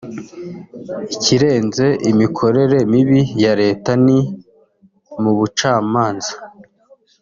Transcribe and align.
Ikirenze 1.15 1.85
imikorere 2.11 2.77
mibi 2.91 3.21
ya 3.43 3.53
Leta 3.61 3.91
ni 4.05 4.19
mu 5.21 5.31
bucamanza 5.37 6.33